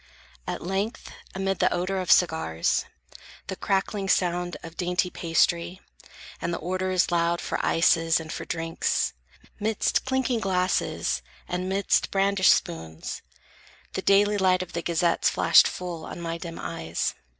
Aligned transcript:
At 0.47 0.63
length, 0.65 1.11
amid 1.35 1.59
the 1.59 1.71
odor 1.71 1.99
of 2.01 2.11
cigars, 2.11 2.85
The 3.45 3.55
crackling 3.55 4.09
sound 4.09 4.57
of 4.63 4.75
dainty 4.75 5.11
pastry, 5.11 5.79
and 6.41 6.51
The 6.51 6.57
orders 6.57 7.11
loud 7.11 7.39
for 7.39 7.63
ices 7.63 8.19
and 8.19 8.33
for 8.33 8.43
drinks, 8.43 9.13
'Midst 9.59 10.03
clinking 10.05 10.39
glasses, 10.39 11.21
and 11.47 11.69
'midst 11.69 12.09
brandished 12.09 12.55
spoons, 12.55 13.21
The 13.93 14.01
daily 14.01 14.39
light 14.39 14.63
of 14.63 14.73
the 14.73 14.81
gazettes 14.81 15.29
flashed 15.29 15.67
full 15.67 16.03
On 16.05 16.19
my 16.19 16.39
dim 16.39 16.57
eyes. 16.57 17.13